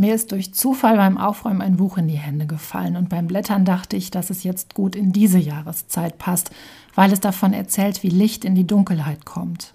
Mir 0.00 0.14
ist 0.14 0.32
durch 0.32 0.54
Zufall 0.54 0.96
beim 0.96 1.18
Aufräumen 1.18 1.60
ein 1.60 1.76
Buch 1.76 1.98
in 1.98 2.08
die 2.08 2.16
Hände 2.16 2.46
gefallen 2.46 2.96
und 2.96 3.10
beim 3.10 3.26
Blättern 3.26 3.66
dachte 3.66 3.98
ich, 3.98 4.10
dass 4.10 4.30
es 4.30 4.44
jetzt 4.44 4.72
gut 4.72 4.96
in 4.96 5.12
diese 5.12 5.38
Jahreszeit 5.38 6.16
passt, 6.16 6.50
weil 6.94 7.12
es 7.12 7.20
davon 7.20 7.52
erzählt, 7.52 8.02
wie 8.02 8.08
Licht 8.08 8.46
in 8.46 8.54
die 8.54 8.66
Dunkelheit 8.66 9.26
kommt. 9.26 9.74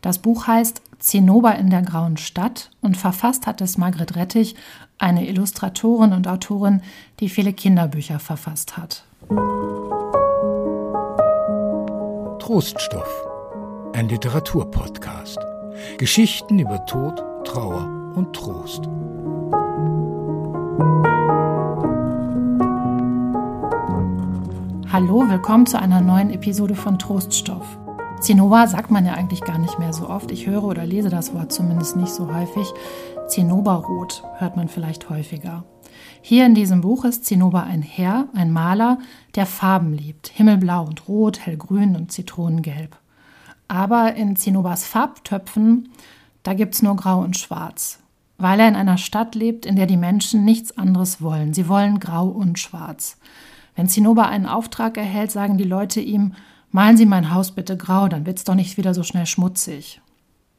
Das 0.00 0.18
Buch 0.18 0.46
heißt 0.46 0.80
Zinnober 1.00 1.56
in 1.56 1.70
der 1.70 1.82
grauen 1.82 2.18
Stadt 2.18 2.70
und 2.82 2.96
verfasst 2.96 3.48
hat 3.48 3.60
es 3.60 3.76
Margret 3.76 4.14
Rettich, 4.14 4.54
eine 4.98 5.26
Illustratorin 5.26 6.12
und 6.12 6.28
Autorin, 6.28 6.80
die 7.18 7.28
viele 7.28 7.52
Kinderbücher 7.52 8.20
verfasst 8.20 8.76
hat. 8.76 9.04
Troststoff, 12.38 13.26
ein 13.92 14.08
Literaturpodcast. 14.08 15.40
Geschichten 15.98 16.60
über 16.60 16.86
Tod, 16.86 17.24
Trauer 17.42 18.12
und 18.14 18.36
Trost. 18.36 18.88
Hallo, 24.94 25.28
willkommen 25.28 25.66
zu 25.66 25.78
einer 25.78 26.00
neuen 26.00 26.30
Episode 26.30 26.74
von 26.74 26.98
Troststoff. 26.98 27.78
Zinnober 28.20 28.66
sagt 28.68 28.90
man 28.90 29.04
ja 29.04 29.14
eigentlich 29.14 29.42
gar 29.42 29.58
nicht 29.58 29.78
mehr 29.78 29.92
so 29.92 30.08
oft. 30.08 30.30
Ich 30.30 30.46
höre 30.46 30.64
oder 30.64 30.86
lese 30.86 31.10
das 31.10 31.34
Wort 31.34 31.52
zumindest 31.52 31.96
nicht 31.96 32.12
so 32.12 32.32
häufig. 32.34 32.66
Zinnoberrot 33.28 34.22
hört 34.38 34.56
man 34.56 34.68
vielleicht 34.68 35.10
häufiger. 35.10 35.64
Hier 36.22 36.46
in 36.46 36.54
diesem 36.54 36.80
Buch 36.80 37.04
ist 37.04 37.24
Zinnober 37.24 37.64
ein 37.64 37.82
Herr, 37.82 38.28
ein 38.34 38.52
Maler, 38.52 38.98
der 39.34 39.46
Farben 39.46 39.92
liebt. 39.92 40.28
Himmelblau 40.28 40.84
und 40.84 41.08
Rot, 41.08 41.40
hellgrün 41.40 41.96
und 41.96 42.12
Zitronengelb. 42.12 42.96
Aber 43.68 44.14
in 44.14 44.36
Zinnobers 44.36 44.84
Farbtöpfen, 44.84 45.90
da 46.42 46.54
gibt 46.54 46.74
es 46.74 46.82
nur 46.82 46.96
Grau 46.96 47.20
und 47.20 47.36
Schwarz. 47.36 48.00
Weil 48.38 48.60
er 48.60 48.68
in 48.68 48.76
einer 48.76 48.98
Stadt 48.98 49.34
lebt, 49.34 49.64
in 49.64 49.76
der 49.76 49.86
die 49.86 49.96
Menschen 49.96 50.44
nichts 50.44 50.76
anderes 50.76 51.22
wollen. 51.22 51.54
Sie 51.54 51.68
wollen 51.68 52.00
Grau 52.00 52.26
und 52.26 52.58
Schwarz. 52.58 53.18
Wenn 53.76 53.88
Zinnober 53.88 54.28
einen 54.28 54.46
Auftrag 54.46 54.96
erhält, 54.96 55.30
sagen 55.30 55.58
die 55.58 55.64
Leute 55.64 56.00
ihm, 56.00 56.34
malen 56.70 56.96
Sie 56.96 57.06
mein 57.06 57.32
Haus 57.32 57.52
bitte 57.52 57.76
grau, 57.76 58.08
dann 58.08 58.26
wird's 58.26 58.44
doch 58.44 58.54
nicht 58.54 58.76
wieder 58.76 58.94
so 58.94 59.02
schnell 59.02 59.26
schmutzig. 59.26 60.00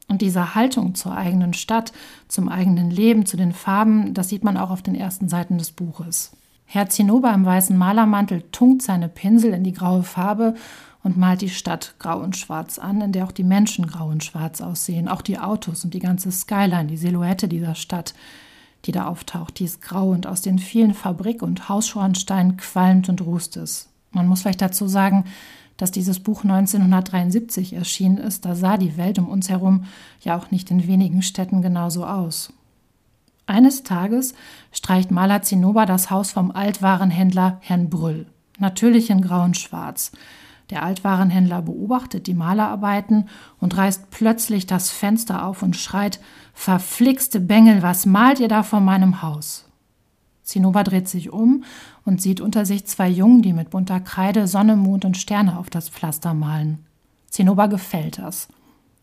Und 0.08 0.22
diese 0.22 0.54
Haltung 0.54 0.94
zur 0.94 1.16
eigenen 1.16 1.52
Stadt, 1.52 1.92
zum 2.28 2.48
eigenen 2.48 2.90
Leben, 2.90 3.26
zu 3.26 3.36
den 3.36 3.52
Farben, 3.52 4.14
das 4.14 4.28
sieht 4.28 4.44
man 4.44 4.56
auch 4.56 4.70
auf 4.70 4.82
den 4.82 4.94
ersten 4.94 5.28
Seiten 5.28 5.58
des 5.58 5.72
Buches. 5.72 6.32
Herr 6.64 6.88
Zinnober 6.88 7.32
im 7.32 7.44
weißen 7.44 7.76
Malermantel 7.76 8.42
tunkt 8.52 8.82
seine 8.82 9.08
Pinsel 9.08 9.52
in 9.52 9.64
die 9.64 9.72
graue 9.72 10.02
Farbe 10.02 10.54
und 11.06 11.16
malt 11.16 11.40
die 11.40 11.50
Stadt 11.50 11.94
grau 12.00 12.18
und 12.18 12.36
schwarz 12.36 12.80
an, 12.80 13.00
in 13.00 13.12
der 13.12 13.24
auch 13.24 13.32
die 13.32 13.44
Menschen 13.44 13.86
grau 13.86 14.08
und 14.08 14.24
schwarz 14.24 14.60
aussehen, 14.60 15.06
auch 15.06 15.22
die 15.22 15.38
Autos 15.38 15.84
und 15.84 15.94
die 15.94 16.00
ganze 16.00 16.32
Skyline, 16.32 16.86
die 16.86 16.96
Silhouette 16.96 17.46
dieser 17.46 17.76
Stadt, 17.76 18.12
die 18.84 18.92
da 18.92 19.06
auftaucht, 19.06 19.60
die 19.60 19.64
ist 19.64 19.80
grau 19.80 20.10
und 20.10 20.26
aus 20.26 20.42
den 20.42 20.58
vielen 20.58 20.94
Fabrik- 20.94 21.42
und 21.42 21.68
Hausschornsteinen 21.68 22.56
qualmt 22.56 23.08
und 23.08 23.22
rußt 23.22 23.56
es. 23.58 23.88
Man 24.10 24.26
muss 24.26 24.42
vielleicht 24.42 24.60
dazu 24.60 24.88
sagen, 24.88 25.24
dass 25.76 25.92
dieses 25.92 26.18
Buch 26.18 26.42
1973 26.42 27.74
erschienen 27.74 28.18
ist, 28.18 28.44
da 28.44 28.56
sah 28.56 28.76
die 28.76 28.96
Welt 28.96 29.20
um 29.20 29.28
uns 29.28 29.48
herum 29.48 29.84
ja 30.22 30.36
auch 30.36 30.50
nicht 30.50 30.72
in 30.72 30.88
wenigen 30.88 31.22
Städten 31.22 31.62
genauso 31.62 32.04
aus. 32.04 32.52
Eines 33.46 33.84
Tages 33.84 34.34
streicht 34.72 35.12
Maler 35.12 35.42
Zinnober 35.42 35.86
das 35.86 36.10
Haus 36.10 36.32
vom 36.32 36.50
Altwarenhändler 36.50 37.58
Herrn 37.60 37.90
Brüll, 37.90 38.26
natürlich 38.58 39.08
in 39.08 39.20
grau 39.20 39.44
und 39.44 39.56
schwarz. 39.56 40.10
Der 40.70 40.82
Altwarenhändler 40.82 41.62
beobachtet 41.62 42.26
die 42.26 42.34
Malerarbeiten 42.34 43.28
und 43.60 43.76
reißt 43.76 44.10
plötzlich 44.10 44.66
das 44.66 44.90
Fenster 44.90 45.44
auf 45.46 45.62
und 45.62 45.76
schreit: 45.76 46.20
Verflixte 46.54 47.40
Bengel, 47.40 47.82
was 47.82 48.06
malt 48.06 48.40
ihr 48.40 48.48
da 48.48 48.62
vor 48.62 48.80
meinem 48.80 49.22
Haus? 49.22 49.66
Zinnober 50.42 50.84
dreht 50.84 51.08
sich 51.08 51.32
um 51.32 51.64
und 52.04 52.22
sieht 52.22 52.40
unter 52.40 52.64
sich 52.64 52.86
zwei 52.86 53.08
Jungen, 53.08 53.42
die 53.42 53.52
mit 53.52 53.70
bunter 53.70 54.00
Kreide 54.00 54.46
Sonne, 54.46 54.76
Mond 54.76 55.04
und 55.04 55.16
Sterne 55.16 55.58
auf 55.58 55.70
das 55.70 55.88
Pflaster 55.88 56.34
malen. 56.34 56.86
Zinnober 57.28 57.68
gefällt 57.68 58.18
das. 58.18 58.48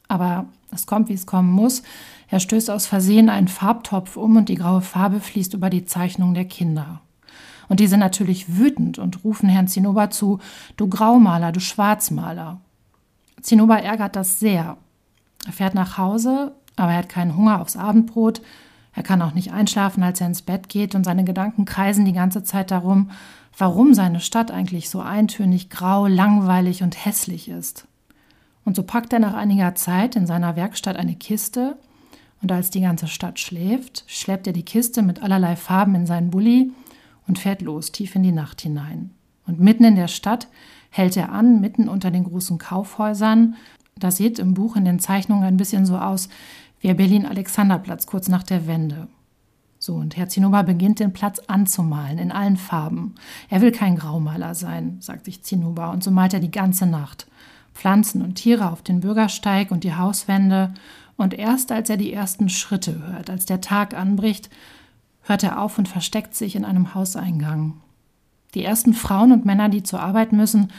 Aber 0.08 0.46
es 0.72 0.86
kommt, 0.86 1.10
wie 1.10 1.14
es 1.14 1.26
kommen 1.26 1.52
muss. 1.52 1.84
Er 2.30 2.40
stößt 2.40 2.70
aus 2.70 2.88
Versehen 2.88 3.30
einen 3.30 3.48
Farbtopf 3.48 4.18
um 4.18 4.38
und 4.38 4.50
die 4.50 4.56
graue 4.56 4.82
Farbe 4.82 5.20
fließt 5.20 5.54
über 5.54 5.70
die 5.70 5.86
Zeichnung 5.86 6.34
der 6.34 6.46
Kinder. 6.46 7.02
Und 7.74 7.80
die 7.80 7.88
sind 7.88 8.02
natürlich 8.02 8.56
wütend 8.56 9.00
und 9.00 9.24
rufen 9.24 9.50
Herrn 9.50 9.68
Zinnober 9.68 10.12
zu, 10.12 10.38
du 10.78 10.88
Graumaler, 10.88 11.52
du 11.52 11.60
Schwarzmaler. 11.60 12.62
Zinnober 13.42 13.82
ärgert 13.82 14.16
das 14.16 14.40
sehr. 14.40 14.78
Er 15.48 15.54
fährt 15.54 15.74
nach 15.74 15.98
Hause, 15.98 16.54
aber 16.76 16.92
er 16.92 17.00
hat 17.00 17.10
keinen 17.10 17.36
Hunger 17.36 17.60
aufs 17.60 17.76
Abendbrot, 17.76 18.44
er 18.94 19.02
kann 19.02 19.24
auch 19.24 19.34
nicht 19.34 19.54
einschlafen, 19.54 20.04
als 20.04 20.22
er 20.22 20.28
ins 20.28 20.44
Bett 20.44 20.70
geht, 20.70 20.94
und 20.94 21.04
seine 21.04 21.24
Gedanken 21.24 21.66
kreisen 21.66 22.06
die 22.06 22.14
ganze 22.14 22.44
Zeit 22.44 22.70
darum, 22.70 23.10
warum 23.58 23.96
seine 23.96 24.20
Stadt 24.20 24.52
eigentlich 24.52 24.92
so 24.92 25.02
eintönig 25.02 25.72
grau, 25.72 26.06
langweilig 26.06 26.84
und 26.84 27.04
hässlich 27.04 27.50
ist. 27.50 27.88
Und 28.66 28.76
so 28.76 28.84
packt 28.84 29.14
er 29.14 29.20
nach 29.20 29.34
einiger 29.34 29.74
Zeit 29.74 30.16
in 30.16 30.28
seiner 30.28 30.56
Werkstatt 30.56 30.96
eine 30.96 31.16
Kiste, 31.16 31.76
und 32.44 32.52
als 32.52 32.70
die 32.70 32.82
ganze 32.82 33.08
Stadt 33.08 33.40
schläft, 33.40 34.04
schleppt 34.06 34.46
er 34.46 34.54
die 34.54 34.62
Kiste 34.62 35.02
mit 35.02 35.24
allerlei 35.24 35.56
Farben 35.56 35.96
in 35.96 36.06
seinen 36.06 36.30
Bulli 36.30 36.72
und 37.28 37.40
fährt 37.40 37.62
los, 37.62 37.92
tief 37.92 38.16
in 38.16 38.24
die 38.24 38.32
Nacht 38.32 38.62
hinein. 38.62 39.12
Und 39.46 39.60
mitten 39.60 39.84
in 39.84 39.96
der 39.96 40.08
Stadt 40.08 40.48
hält 40.90 41.18
er 41.18 41.32
an, 41.32 41.60
mitten 41.60 41.90
unter 41.90 42.12
den 42.12 42.24
großen 42.24 42.58
Kaufhäusern. 42.58 43.56
Das 43.98 44.18
sieht 44.18 44.40
im 44.40 44.54
Buch 44.54 44.76
in 44.76 44.86
den 44.86 45.00
Zeichnungen 45.00 45.44
ein 45.44 45.58
bisschen 45.58 45.86
so 45.86 45.98
aus 45.98 46.30
wie 46.80 46.94
Berlin-Alexanderplatz 46.94 48.08
kurz 48.08 48.28
nach 48.28 48.44
der 48.44 48.68
Wende. 48.68 49.08
So, 49.80 49.96
und 49.96 50.16
Herr 50.16 50.30
Zinnober 50.30 50.64
beginnt 50.64 51.00
den 51.00 51.12
Platz 51.12 51.40
anzumalen, 51.48 52.18
in 52.18 52.32
allen 52.32 52.56
Farben. 52.56 53.16
Er 53.50 53.62
will 53.62 53.72
kein 53.72 53.98
Graumaler 53.98 54.56
sein, 54.56 54.98
sagt 55.02 55.26
sich 55.26 55.44
Zinnober, 55.44 55.92
und 55.92 56.04
so 56.04 56.12
malt 56.12 56.34
er 56.34 56.40
die 56.40 56.52
ganze 56.52 56.86
Nacht. 56.86 57.28
Pflanzen 57.74 58.22
und 58.22 58.36
Tiere 58.36 58.72
auf 58.72 58.82
den 58.82 59.02
Bürgersteig 59.02 59.72
und 59.72 59.84
die 59.84 59.96
Hauswände, 59.96 60.74
und 61.18 61.34
erst 61.34 61.72
als 61.72 61.90
er 61.90 61.98
die 61.98 62.14
ersten 62.14 62.50
Schritte 62.50 63.06
hört, 63.06 63.30
als 63.30 63.46
der 63.46 63.62
Tag 63.62 63.94
anbricht, 63.94 64.50
hört 65.24 65.44
er 65.44 65.62
auf 65.62 65.78
und 65.78 65.88
versteckt 65.88 66.36
sich 66.36 66.56
in 66.56 66.66
einem 66.66 66.94
Hauseingang. 66.94 67.82
Die 68.54 68.64
ersten 68.64 68.94
Frauen 68.94 69.32
und 69.32 69.46
Männer, 69.46 69.70
die 69.70 69.84
zur 69.84 70.00
Arbeit 70.00 70.32
müssen, 70.32 70.72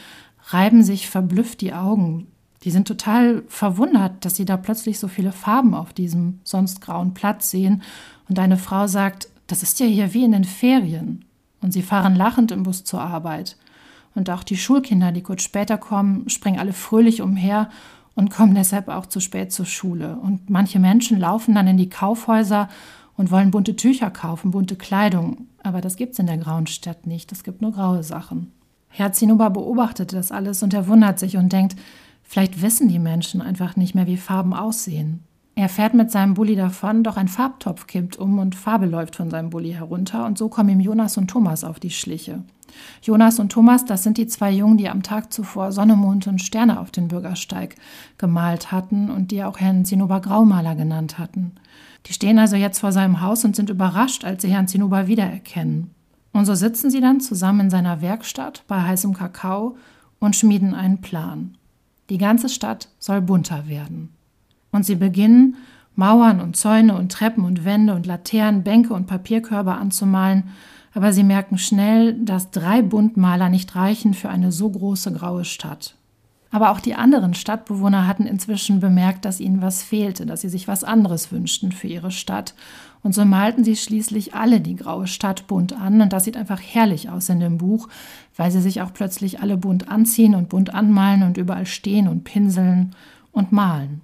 reiben 0.47 0.83
sich 0.83 1.09
verblüfft 1.09 1.61
die 1.61 1.73
Augen, 1.73 2.27
die 2.65 2.71
sind 2.71 2.87
total 2.87 3.43
verwundert, 3.47 4.25
dass 4.25 4.35
sie 4.35 4.45
da 4.45 4.57
plötzlich 4.57 4.97
so 4.97 5.07
viele 5.07 5.31
Farben 5.31 5.75
auf 5.75 5.93
diesem 5.93 6.39
sonst 6.43 6.81
grauen 6.81 7.13
Platz 7.13 7.51
sehen. 7.51 7.83
Und 8.27 8.39
eine 8.39 8.57
Frau 8.57 8.87
sagt, 8.87 9.29
das 9.45 9.61
ist 9.61 9.79
ja 9.79 9.85
hier 9.85 10.15
wie 10.15 10.23
in 10.23 10.31
den 10.31 10.45
Ferien. 10.45 11.25
Und 11.61 11.73
sie 11.73 11.83
fahren 11.83 12.15
lachend 12.15 12.51
im 12.51 12.63
Bus 12.63 12.83
zur 12.83 13.01
Arbeit. 13.01 13.55
Und 14.15 14.31
auch 14.31 14.41
die 14.41 14.57
Schulkinder, 14.57 15.11
die 15.11 15.21
kurz 15.21 15.43
später 15.43 15.77
kommen, 15.77 16.27
springen 16.27 16.59
alle 16.59 16.73
fröhlich 16.73 17.21
umher 17.21 17.69
und 18.15 18.31
kommen 18.31 18.55
deshalb 18.55 18.87
auch 18.87 19.05
zu 19.05 19.19
spät 19.19 19.51
zur 19.51 19.67
Schule. 19.67 20.15
Und 20.15 20.49
manche 20.49 20.79
Menschen 20.79 21.19
laufen 21.19 21.53
dann 21.53 21.67
in 21.67 21.77
die 21.77 21.89
Kaufhäuser 21.89 22.67
und 23.17 23.31
wollen 23.31 23.51
bunte 23.51 23.75
Tücher 23.75 24.09
kaufen, 24.11 24.51
bunte 24.51 24.75
Kleidung. 24.75 25.47
Aber 25.63 25.81
das 25.81 25.95
gibt's 25.95 26.19
in 26.19 26.27
der 26.27 26.37
grauen 26.37 26.67
Stadt 26.67 27.07
nicht. 27.07 27.31
Es 27.31 27.43
gibt 27.43 27.61
nur 27.61 27.71
graue 27.71 28.03
Sachen. 28.03 28.51
Herr 28.89 29.11
Zinnober 29.11 29.49
beobachtet 29.49 30.13
das 30.13 30.31
alles 30.31 30.63
und 30.63 30.73
er 30.73 30.87
wundert 30.87 31.19
sich 31.19 31.37
und 31.37 31.51
denkt, 31.51 31.75
Vielleicht 32.27 32.61
wissen 32.61 32.89
die 32.89 32.99
Menschen 32.99 33.41
einfach 33.41 33.75
nicht 33.75 33.95
mehr, 33.95 34.07
wie 34.07 34.17
Farben 34.17 34.53
aussehen. 34.53 35.23
Er 35.53 35.69
fährt 35.69 35.93
mit 35.93 36.11
seinem 36.11 36.33
Bulli 36.33 36.55
davon, 36.55 37.03
doch 37.03 37.15
ein 37.15 37.29
Farbtopf 37.29 37.87
kippt 37.87 38.17
um 38.17 38.39
und 38.39 38.55
Farbe 38.55 38.87
läuft 38.87 39.15
von 39.15 39.29
seinem 39.29 39.51
Bulli 39.51 39.71
herunter 39.71 40.25
und 40.25 40.37
so 40.37 40.49
kommen 40.49 40.69
ihm 40.69 40.79
Jonas 40.81 41.17
und 41.17 41.29
Thomas 41.29 41.63
auf 41.63 41.79
die 41.79 41.91
Schliche. 41.91 42.43
Jonas 43.01 43.39
und 43.39 43.51
Thomas, 43.51 43.85
das 43.85 44.03
sind 44.03 44.17
die 44.17 44.27
zwei 44.27 44.51
Jungen, 44.51 44.77
die 44.77 44.89
am 44.89 45.03
Tag 45.03 45.31
zuvor 45.31 45.71
Sonne, 45.71 45.95
Mond 45.95 46.27
und 46.27 46.41
Sterne 46.41 46.79
auf 46.79 46.91
den 46.91 47.07
Bürgersteig 47.07 47.75
gemalt 48.17 48.71
hatten 48.71 49.09
und 49.09 49.31
die 49.31 49.43
auch 49.43 49.59
Herrn 49.59 49.85
Zinnober 49.85 50.21
Graumaler 50.21 50.75
genannt 50.75 51.17
hatten. 51.17 51.53
Die 52.05 52.13
stehen 52.13 52.39
also 52.39 52.55
jetzt 52.55 52.79
vor 52.79 52.91
seinem 52.91 53.21
Haus 53.21 53.43
und 53.45 53.55
sind 53.55 53.69
überrascht, 53.69 54.25
als 54.25 54.41
sie 54.41 54.49
Herrn 54.49 54.67
Zinnober 54.67 55.07
wiedererkennen. 55.07 55.91
Und 56.33 56.45
so 56.45 56.53
sitzen 56.53 56.89
sie 56.89 57.01
dann 57.01 57.21
zusammen 57.21 57.61
in 57.61 57.69
seiner 57.69 58.01
Werkstatt 58.01 58.63
bei 58.67 58.81
heißem 58.81 59.13
Kakao 59.13 59.77
und 60.19 60.35
schmieden 60.35 60.73
einen 60.73 61.01
Plan. 61.01 61.57
Die 62.09 62.17
ganze 62.17 62.49
Stadt 62.49 62.89
soll 62.99 63.21
bunter 63.21 63.67
werden. 63.67 64.09
Und 64.71 64.85
sie 64.85 64.95
beginnen, 64.95 65.55
Mauern 65.95 66.41
und 66.41 66.57
Zäune 66.57 66.95
und 66.95 67.11
Treppen 67.11 67.45
und 67.45 67.63
Wände 67.63 67.95
und 67.95 68.05
Laternen, 68.05 68.63
Bänke 68.63 68.93
und 68.93 69.07
Papierkörbe 69.07 69.73
anzumalen, 69.73 70.43
aber 70.95 71.11
sie 71.11 71.23
merken 71.23 71.57
schnell, 71.57 72.13
dass 72.13 72.51
drei 72.51 72.81
Buntmaler 72.81 73.49
nicht 73.49 73.75
reichen 73.75 74.13
für 74.13 74.29
eine 74.29 74.53
so 74.53 74.69
große 74.69 75.11
graue 75.11 75.43
Stadt. 75.43 75.95
Aber 76.51 76.71
auch 76.71 76.79
die 76.79 76.95
anderen 76.95 77.33
Stadtbewohner 77.33 78.07
hatten 78.07 78.25
inzwischen 78.25 78.79
bemerkt, 78.79 79.25
dass 79.25 79.41
ihnen 79.41 79.61
was 79.61 79.83
fehlte, 79.83 80.25
dass 80.25 80.39
sie 80.39 80.47
sich 80.47 80.69
was 80.69 80.85
anderes 80.85 81.33
wünschten 81.33 81.73
für 81.73 81.87
ihre 81.87 82.11
Stadt. 82.11 82.55
Und 83.03 83.13
so 83.13 83.25
malten 83.25 83.65
sie 83.65 83.75
schließlich 83.75 84.35
alle 84.35 84.61
die 84.61 84.77
graue 84.77 85.05
Stadt 85.05 85.47
bunt 85.47 85.73
an. 85.73 85.99
Und 85.99 86.13
das 86.13 86.23
sieht 86.23 86.37
einfach 86.37 86.61
herrlich 86.61 87.09
aus 87.09 87.27
in 87.27 87.41
dem 87.41 87.57
Buch, 87.57 87.89
weil 88.37 88.49
sie 88.51 88.61
sich 88.61 88.81
auch 88.81 88.93
plötzlich 88.93 89.41
alle 89.41 89.57
bunt 89.57 89.89
anziehen 89.89 90.33
und 90.33 90.47
bunt 90.47 90.73
anmalen 90.73 91.23
und 91.23 91.35
überall 91.35 91.65
stehen 91.65 92.07
und 92.07 92.23
pinseln 92.23 92.95
und 93.33 93.51
malen. 93.51 93.99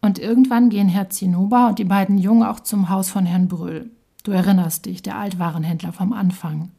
Und 0.00 0.18
irgendwann 0.18 0.70
gehen 0.70 0.88
Herr 0.88 1.08
Zinnober 1.10 1.68
und 1.68 1.78
die 1.78 1.84
beiden 1.84 2.18
Jungen 2.18 2.42
auch 2.42 2.58
zum 2.58 2.88
Haus 2.88 3.10
von 3.10 3.26
Herrn 3.26 3.46
Brüll. 3.46 3.90
Du 4.22 4.32
erinnerst 4.32 4.86
dich, 4.86 5.02
der 5.02 5.16
Altwarenhändler 5.16 5.92
vom 5.92 6.12
Anfang. 6.12 6.70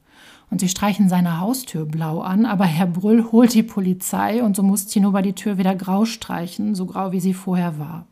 Und 0.50 0.60
sie 0.60 0.70
streichen 0.70 1.10
seine 1.10 1.40
Haustür 1.40 1.86
blau 1.86 2.22
an, 2.22 2.46
aber 2.46 2.66
Herr 2.66 2.88
Brüll 2.88 3.32
holt 3.32 3.54
die 3.54 3.64
Polizei 3.64 4.44
und 4.44 4.56
so 4.56 4.64
muss 4.64 4.88
Zinnober 4.88 5.22
die 5.22 5.34
Tür 5.34 5.58
wieder 5.58 5.76
grau 5.76 6.06
streichen, 6.06 6.76
so 6.76 6.86
grau 6.86 7.12
wie 7.14 7.22
sie 7.22 7.34
vorher 7.34 7.80
war. 7.80 8.06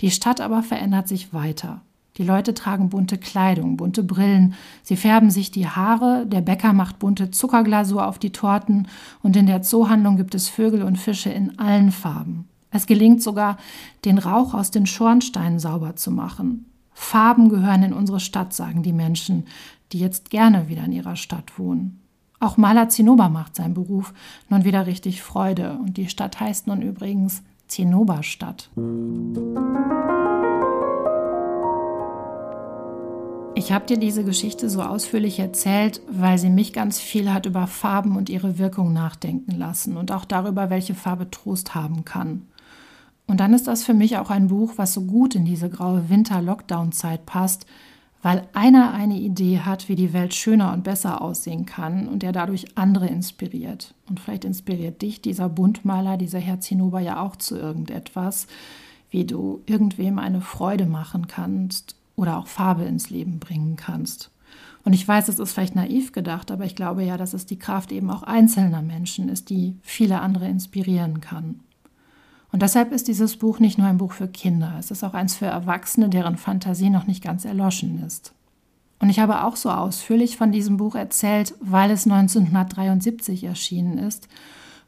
Die 0.00 0.10
Stadt 0.10 0.40
aber 0.40 0.62
verändert 0.62 1.08
sich 1.08 1.32
weiter. 1.32 1.82
Die 2.16 2.24
Leute 2.24 2.54
tragen 2.54 2.90
bunte 2.90 3.18
Kleidung, 3.18 3.76
bunte 3.76 4.04
Brillen, 4.04 4.54
sie 4.82 4.96
färben 4.96 5.30
sich 5.30 5.50
die 5.50 5.66
Haare, 5.66 6.26
der 6.26 6.42
Bäcker 6.42 6.72
macht 6.72 7.00
bunte 7.00 7.30
Zuckerglasur 7.30 8.06
auf 8.06 8.18
die 8.18 8.30
Torten 8.30 8.86
und 9.22 9.36
in 9.36 9.46
der 9.46 9.62
Zoohandlung 9.62 10.16
gibt 10.16 10.34
es 10.34 10.48
Vögel 10.48 10.82
und 10.82 10.96
Fische 10.96 11.30
in 11.30 11.58
allen 11.58 11.90
Farben. 11.90 12.48
Es 12.70 12.86
gelingt 12.86 13.22
sogar, 13.22 13.56
den 14.04 14.18
Rauch 14.18 14.54
aus 14.54 14.70
den 14.70 14.86
Schornsteinen 14.86 15.58
sauber 15.58 15.96
zu 15.96 16.10
machen. 16.10 16.66
Farben 16.94 17.48
gehören 17.48 17.82
in 17.82 17.92
unsere 17.92 18.20
Stadt, 18.20 18.54
sagen 18.54 18.82
die 18.82 18.92
Menschen, 18.92 19.46
die 19.92 19.98
jetzt 19.98 20.30
gerne 20.30 20.68
wieder 20.68 20.84
in 20.84 20.92
ihrer 20.92 21.16
Stadt 21.16 21.58
wohnen. 21.58 22.00
Auch 22.40 22.56
Maler 22.56 22.88
Zinnober 22.88 23.28
macht 23.28 23.56
seinen 23.56 23.74
Beruf 23.74 24.12
nun 24.48 24.64
wieder 24.64 24.86
richtig 24.86 25.22
Freude 25.22 25.78
und 25.80 25.96
die 25.96 26.08
Stadt 26.08 26.40
heißt 26.40 26.66
nun 26.66 26.82
übrigens 26.82 27.42
Zinnoberstadt. 27.68 28.70
Ich 33.56 33.72
habe 33.72 33.86
dir 33.86 33.96
diese 33.96 34.24
Geschichte 34.24 34.68
so 34.68 34.82
ausführlich 34.82 35.38
erzählt, 35.38 36.00
weil 36.10 36.38
sie 36.38 36.50
mich 36.50 36.72
ganz 36.72 36.98
viel 36.98 37.32
hat 37.32 37.46
über 37.46 37.66
Farben 37.66 38.16
und 38.16 38.28
ihre 38.28 38.58
Wirkung 38.58 38.92
nachdenken 38.92 39.52
lassen 39.52 39.96
und 39.96 40.10
auch 40.12 40.24
darüber, 40.24 40.70
welche 40.70 40.94
Farbe 40.94 41.30
Trost 41.30 41.74
haben 41.74 42.04
kann. 42.04 42.42
Und 43.26 43.40
dann 43.40 43.54
ist 43.54 43.66
das 43.66 43.84
für 43.84 43.94
mich 43.94 44.18
auch 44.18 44.30
ein 44.30 44.48
Buch, 44.48 44.74
was 44.76 44.94
so 44.94 45.02
gut 45.02 45.34
in 45.34 45.44
diese 45.44 45.70
graue 45.70 46.08
Winter-Lockdown-Zeit 46.08 47.24
passt, 47.26 47.66
weil 48.22 48.48
einer 48.54 48.92
eine 48.92 49.18
Idee 49.18 49.60
hat, 49.60 49.88
wie 49.88 49.96
die 49.96 50.14
Welt 50.14 50.34
schöner 50.34 50.72
und 50.72 50.82
besser 50.82 51.20
aussehen 51.20 51.66
kann 51.66 52.08
und 52.08 52.22
der 52.22 52.32
dadurch 52.32 52.76
andere 52.76 53.06
inspiriert. 53.06 53.94
Und 54.08 54.18
vielleicht 54.18 54.46
inspiriert 54.46 55.02
dich 55.02 55.20
dieser 55.20 55.48
Buntmaler, 55.50 56.16
dieser 56.16 56.38
Herr 56.38 56.60
Zinnober 56.60 57.00
ja 57.00 57.20
auch 57.20 57.36
zu 57.36 57.58
irgendetwas, 57.58 58.46
wie 59.10 59.26
du 59.26 59.62
irgendwem 59.66 60.18
eine 60.18 60.40
Freude 60.40 60.86
machen 60.86 61.26
kannst 61.26 61.96
oder 62.16 62.38
auch 62.38 62.46
Farbe 62.46 62.84
ins 62.84 63.10
Leben 63.10 63.40
bringen 63.40 63.76
kannst. 63.76 64.30
Und 64.84 64.92
ich 64.92 65.06
weiß, 65.06 65.28
es 65.28 65.38
ist 65.38 65.52
vielleicht 65.52 65.74
naiv 65.76 66.12
gedacht, 66.12 66.50
aber 66.50 66.64
ich 66.64 66.76
glaube 66.76 67.04
ja, 67.04 67.16
dass 67.16 67.34
es 67.34 67.46
die 67.46 67.58
Kraft 67.58 67.92
eben 67.92 68.10
auch 68.10 68.22
einzelner 68.22 68.82
Menschen 68.82 69.28
ist, 69.28 69.50
die 69.50 69.76
viele 69.82 70.20
andere 70.20 70.48
inspirieren 70.48 71.20
kann. 71.20 71.60
Und 72.54 72.62
deshalb 72.62 72.92
ist 72.92 73.08
dieses 73.08 73.36
Buch 73.36 73.58
nicht 73.58 73.78
nur 73.78 73.88
ein 73.88 73.98
Buch 73.98 74.12
für 74.12 74.28
Kinder, 74.28 74.76
es 74.78 74.92
ist 74.92 75.02
auch 75.02 75.12
eins 75.12 75.34
für 75.34 75.46
Erwachsene, 75.46 76.08
deren 76.08 76.36
Fantasie 76.36 76.88
noch 76.88 77.08
nicht 77.08 77.20
ganz 77.20 77.44
erloschen 77.44 78.00
ist. 78.06 78.32
Und 79.00 79.10
ich 79.10 79.18
habe 79.18 79.42
auch 79.42 79.56
so 79.56 79.72
ausführlich 79.72 80.36
von 80.36 80.52
diesem 80.52 80.76
Buch 80.76 80.94
erzählt, 80.94 81.54
weil 81.58 81.90
es 81.90 82.06
1973 82.06 83.42
erschienen 83.42 83.98
ist 83.98 84.28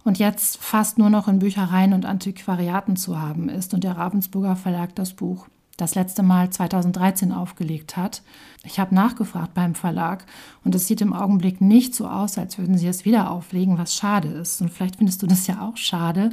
und 0.05 0.21
jetzt 0.21 0.59
fast 0.59 0.97
nur 0.97 1.11
noch 1.11 1.27
in 1.27 1.41
Büchereien 1.41 1.93
und 1.93 2.07
Antiquariaten 2.07 2.95
zu 2.95 3.21
haben 3.21 3.49
ist 3.49 3.75
und 3.75 3.83
der 3.83 3.97
Ravensburger 3.97 4.55
Verlag 4.55 4.95
das 4.95 5.15
Buch 5.15 5.49
das 5.77 5.95
letzte 5.95 6.23
Mal 6.23 6.51
2013 6.51 7.33
aufgelegt 7.33 7.97
hat. 7.97 8.23
Ich 8.65 8.81
habe 8.81 8.95
nachgefragt 8.95 9.55
beim 9.55 9.75
Verlag 9.75 10.25
und 10.65 10.75
es 10.75 10.87
sieht 10.87 11.01
im 11.01 11.13
Augenblick 11.13 11.61
nicht 11.61 11.95
so 11.95 12.09
aus, 12.09 12.39
als 12.39 12.59
würden 12.59 12.79
sie 12.79 12.89
es 12.89 13.05
wieder 13.05 13.31
auflegen, 13.31 13.79
was 13.79 13.95
schade 13.95 14.29
ist. 14.29 14.61
Und 14.61 14.71
vielleicht 14.71 14.97
findest 14.97 15.23
du 15.23 15.27
das 15.27 15.47
ja 15.47 15.61
auch 15.61 15.77
schade 15.77 16.31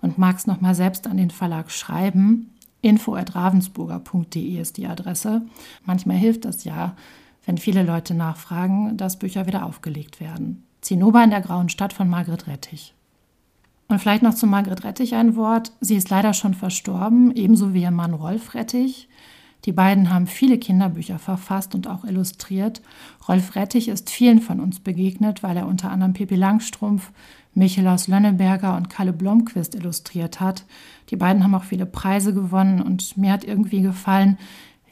und 0.00 0.18
magst 0.18 0.46
noch 0.46 0.60
mal 0.60 0.74
selbst 0.74 1.06
an 1.06 1.16
den 1.16 1.30
Verlag 1.30 1.70
schreiben. 1.70 2.50
info@ravensburger.de 2.80 4.60
ist 4.60 4.76
die 4.76 4.86
Adresse. 4.86 5.42
Manchmal 5.84 6.16
hilft 6.16 6.44
das 6.44 6.64
ja, 6.64 6.96
wenn 7.44 7.58
viele 7.58 7.82
Leute 7.82 8.14
nachfragen, 8.14 8.96
dass 8.96 9.18
Bücher 9.18 9.46
wieder 9.46 9.64
aufgelegt 9.66 10.20
werden. 10.20 10.64
Zinnober 10.80 11.22
in 11.22 11.30
der 11.30 11.40
Grauen 11.40 11.68
Stadt 11.68 11.92
von 11.92 12.08
Margret 12.08 12.46
Rettich. 12.46 12.94
Und 13.88 14.00
vielleicht 14.00 14.22
noch 14.22 14.34
zu 14.34 14.46
Margret 14.46 14.84
Rettich 14.84 15.14
ein 15.14 15.36
Wort. 15.36 15.72
Sie 15.80 15.94
ist 15.94 16.10
leider 16.10 16.34
schon 16.34 16.54
verstorben, 16.54 17.34
ebenso 17.34 17.72
wie 17.72 17.82
ihr 17.82 17.90
Mann 17.90 18.14
Rolf 18.14 18.54
Rettich. 18.54 19.08
Die 19.64 19.72
beiden 19.72 20.10
haben 20.10 20.26
viele 20.26 20.58
Kinderbücher 20.58 21.18
verfasst 21.18 21.74
und 21.74 21.88
auch 21.88 22.04
illustriert. 22.04 22.82
Rolf 23.28 23.56
Rettich 23.56 23.88
ist 23.88 24.10
vielen 24.10 24.40
von 24.40 24.60
uns 24.60 24.80
begegnet, 24.80 25.42
weil 25.42 25.56
er 25.56 25.66
unter 25.66 25.90
anderem 25.90 26.12
Pippi 26.12 26.36
Langstrumpf, 26.36 27.10
Michelaus 27.54 28.06
Lönneberger 28.06 28.76
und 28.76 28.90
Kalle 28.90 29.12
Blomquist 29.12 29.74
illustriert 29.74 30.40
hat. 30.40 30.64
Die 31.10 31.16
beiden 31.16 31.42
haben 31.42 31.54
auch 31.54 31.64
viele 31.64 31.86
Preise 31.86 32.34
gewonnen 32.34 32.80
und 32.80 33.16
mir 33.16 33.32
hat 33.32 33.44
irgendwie 33.44 33.82
gefallen, 33.82 34.38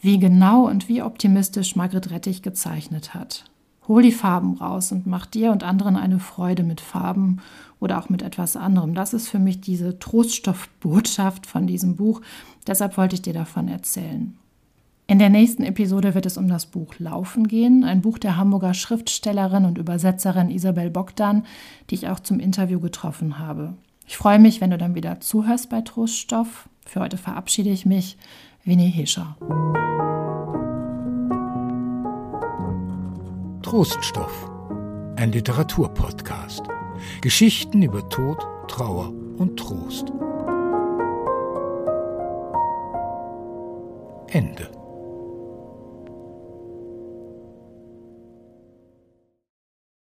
wie 0.00 0.19
genau 0.19 0.67
und 0.67 0.88
wie 0.88 1.02
optimistisch 1.02 1.76
Margret 1.76 2.11
Rettich 2.11 2.43
gezeichnet 2.43 3.14
hat. 3.14 3.44
Hol 3.87 4.03
die 4.03 4.13
Farben 4.13 4.55
raus 4.55 4.93
und 4.93 5.07
mach 5.07 5.27
dir 5.27 5.53
und 5.53 5.63
anderen 5.63 5.97
eine 5.97 6.19
Freude 6.19 6.63
mit 6.63 6.81
Farben 6.81 7.41
oder 7.81 7.99
auch 7.99 8.09
mit 8.09 8.23
etwas 8.23 8.57
anderem. 8.57 8.95
Das 8.95 9.13
ist 9.13 9.29
für 9.29 9.39
mich 9.39 9.61
diese 9.61 9.99
Troststoffbotschaft 9.99 11.47
von 11.47 11.67
diesem 11.67 11.97
Buch. 11.97 12.23
Deshalb 12.67 12.97
wollte 12.97 13.15
ich 13.15 13.23
dir 13.23 13.35
davon 13.35 13.69
erzählen. 13.69 14.39
In 15.07 15.19
der 15.19 15.29
nächsten 15.29 15.65
Episode 15.65 16.15
wird 16.15 16.25
es 16.25 16.39
um 16.39 16.49
das 16.49 16.65
Buch 16.65 16.95
Laufen 16.99 17.47
gehen, 17.47 17.85
ein 17.85 18.01
Buch 18.01 18.17
der 18.17 18.39
Hamburger 18.39 18.73
Schriftstellerin 18.73 19.67
und 19.67 19.77
Übersetzerin 19.77 20.51
Isabel 20.51 20.89
Bogdan, 20.89 21.45
die 21.91 21.97
ich 21.97 22.09
auch 22.09 22.21
zum 22.21 22.41
Interview 22.41 22.81
getroffen 22.81 23.39
habe. 23.39 23.75
Ich 24.07 24.17
freue 24.17 24.39
mich, 24.39 24.63
wenn 24.63 24.71
du 24.71 24.79
dann 24.79 24.95
wieder 24.95 25.21
zuhörst 25.21 25.69
bei 25.69 25.83
Troststoff. 25.83 26.69
Für 26.87 27.01
heute 27.01 27.19
verabschiede 27.19 27.71
ich 27.71 27.85
mich. 27.85 28.17
Winnie 28.65 28.91
Hischer. 28.91 29.37
Troststoff, 33.75 34.49
ein 35.17 35.32
Literaturpodcast. 35.32 36.62
Geschichten 37.23 37.82
über 37.82 38.09
Tod, 38.09 38.38
Trauer 38.69 39.12
und 39.37 39.56
Trost. 39.56 40.12
Ende. 44.31 44.71